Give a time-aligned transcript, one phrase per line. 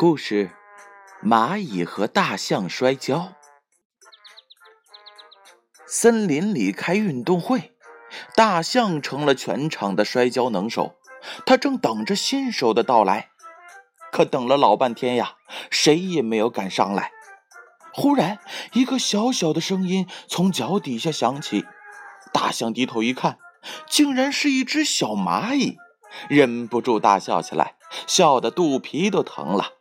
[0.00, 0.50] 故事：
[1.22, 3.34] 蚂蚁和大象摔跤。
[5.86, 7.74] 森林里开运动会，
[8.34, 10.94] 大象成了全场的摔跤能手。
[11.44, 13.28] 他正等着新手的到来，
[14.10, 15.34] 可等了老半天呀，
[15.70, 17.12] 谁也没有敢上来。
[17.92, 18.38] 忽然，
[18.72, 21.66] 一个小小的声音从脚底下响起。
[22.32, 23.36] 大象低头一看，
[23.86, 25.76] 竟然是一只小蚂蚁，
[26.30, 27.74] 忍不住大笑起来，
[28.06, 29.74] 笑得肚皮都疼了。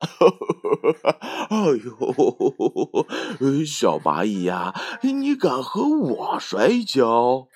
[0.00, 0.26] 哈
[1.02, 1.18] 哈
[1.50, 7.46] 哎呦，小蚂蚁呀，你敢和我摔跤？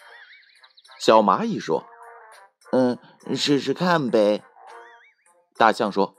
[1.01, 1.87] 小蚂蚁说
[2.73, 2.99] ：“嗯，
[3.35, 4.43] 试试看呗。”
[5.57, 6.15] 大象说：“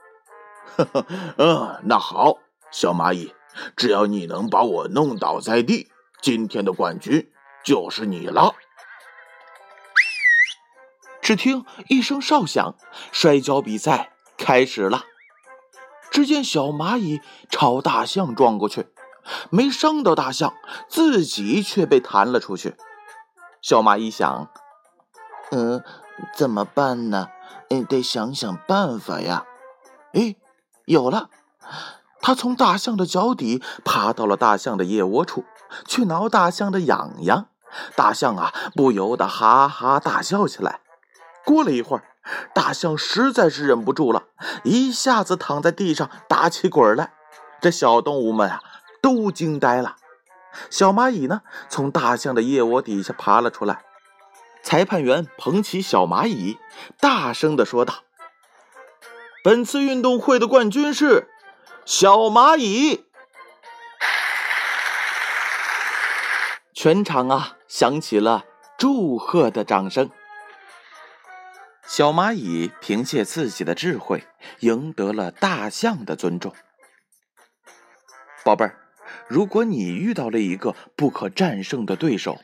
[1.38, 2.38] 嗯，那好，
[2.72, 3.32] 小蚂蚁，
[3.76, 5.88] 只要你能把我弄倒在地，
[6.20, 7.30] 今天的冠军
[7.64, 8.54] 就是你了。”
[11.22, 12.76] 只听一声哨响，
[13.12, 15.04] 摔跤比赛开始了。
[16.16, 18.88] 只见小蚂蚁朝大象撞过去，
[19.50, 20.54] 没伤到大象，
[20.88, 22.74] 自己却被弹了出去。
[23.60, 24.48] 小蚂蚁想
[25.52, 25.84] ：“嗯，
[26.34, 27.28] 怎么办呢？
[27.68, 29.44] 嗯，得想想办法呀。”
[30.16, 30.36] 哎，
[30.86, 31.28] 有了！
[32.22, 35.44] 他从大象的脚底爬到了大象的腋窝处，
[35.86, 37.48] 去挠大象的痒痒。
[37.94, 40.80] 大象啊，不由得哈哈大笑起来。
[41.44, 42.04] 过了一会儿。
[42.54, 44.24] 大象实在是忍不住了，
[44.64, 47.12] 一下子躺在地上打起滚来。
[47.60, 48.62] 这小动物们啊，
[49.00, 49.96] 都惊呆了。
[50.70, 53.82] 小蚂蚁呢，从大象的腋窝底下爬了出来。
[54.62, 56.58] 裁判员捧起小蚂蚁，
[56.98, 57.94] 大声的说道
[59.44, 61.28] ：“本次运动会的冠军是
[61.84, 63.04] 小蚂蚁。”
[66.74, 68.44] 全场啊，响起了
[68.76, 70.10] 祝贺的掌声。
[71.96, 74.22] 小蚂蚁凭借自己的智慧，
[74.60, 76.54] 赢得了大象的尊重。
[78.44, 78.78] 宝贝儿，
[79.28, 82.38] 如果你遇到了一个不可战胜的对手，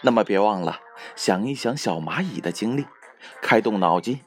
[0.00, 0.80] 那么别忘了
[1.14, 2.86] 想一想小蚂蚁的经历，
[3.42, 4.22] 开动脑筋，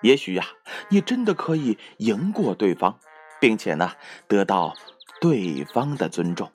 [0.00, 0.46] 也许呀，
[0.88, 2.98] 你真的可以赢过对方，
[3.38, 3.92] 并且呢，
[4.26, 4.74] 得到
[5.20, 6.50] 对方的尊重。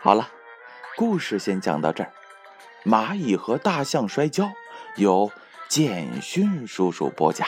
[0.00, 0.28] 好了，
[0.96, 2.12] 故事先讲到这儿。
[2.84, 4.50] 蚂蚁和大象摔跤，
[4.96, 5.30] 有。
[5.68, 7.46] 建勋叔叔播讲。